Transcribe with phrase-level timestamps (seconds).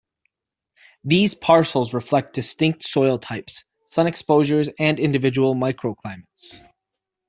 [1.03, 6.59] These parcels reflect distinct soil types, sun exposures and individual microclimates.